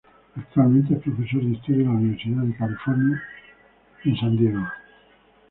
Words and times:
Actualmente 0.35 0.95
es 0.95 0.99
profesor 1.01 1.43
de 1.43 1.51
historia 1.51 1.81
en 1.83 1.87
la 1.89 1.91
Universidad 1.99 2.41
de 2.41 2.57
California 2.57 3.21
en 4.03 4.17
San 4.17 4.35
Diego. 4.35 4.61